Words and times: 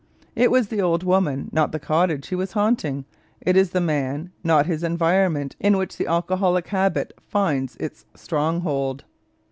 It 0.35 0.49
was 0.49 0.69
the 0.69 0.81
old 0.81 1.03
woman, 1.03 1.51
not 1.51 1.71
the 1.71 1.77
cottage, 1.79 2.29
he 2.29 2.33
was 2.35 2.53
haunting; 2.53 3.05
it 3.39 3.55
is 3.55 3.69
the 3.69 3.79
man, 3.79 4.31
not 4.43 4.65
his 4.65 4.81
environment, 4.81 5.55
in 5.59 5.77
which 5.77 5.95
the 5.97 6.07
alcoholic 6.07 6.69
habit 6.69 7.13
finds 7.27 7.75
its 7.75 8.07
stronghold. 8.15 9.03